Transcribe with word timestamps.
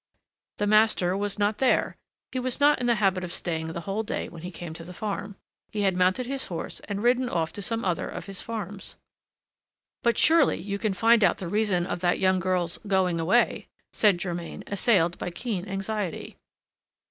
The 0.57 0.65
master 0.65 1.15
was 1.15 1.37
not 1.37 1.59
there: 1.59 1.95
he 2.31 2.39
was 2.39 2.59
not 2.59 2.79
in 2.81 2.87
the 2.87 2.95
habit 2.95 3.23
of 3.23 3.31
staying 3.31 3.67
the 3.67 3.81
whole 3.81 4.01
day 4.01 4.29
when 4.29 4.41
he 4.41 4.49
came 4.49 4.73
to 4.73 4.83
the 4.83 4.95
farm. 4.95 5.35
He 5.71 5.81
had 5.83 5.95
mounted 5.95 6.25
his 6.25 6.45
horse, 6.47 6.79
and 6.89 7.03
ridden 7.03 7.29
off 7.29 7.53
to 7.53 7.61
some 7.61 7.85
other 7.85 8.07
of 8.09 8.25
his 8.25 8.41
farms. 8.41 8.95
"But 10.01 10.17
surely 10.17 10.57
you 10.59 10.79
can 10.79 10.95
find 10.95 11.23
out 11.23 11.37
the 11.37 11.47
reason 11.47 11.85
of 11.85 11.99
that 11.99 12.17
young 12.17 12.39
girl's 12.39 12.79
going 12.87 13.19
away?" 13.19 13.67
said 13.93 14.17
Germain, 14.17 14.63
assailed 14.65 15.19
by 15.19 15.29
keen 15.29 15.65
anxiety. 15.67 16.35